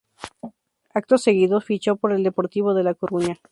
Acto 0.95 1.19
seguido, 1.19 1.61
fichó 1.61 1.95
por 1.95 2.11
el 2.11 2.23
Deportivo 2.23 2.73
de 2.73 2.81
La 2.81 2.95
Coruña. 2.95 3.39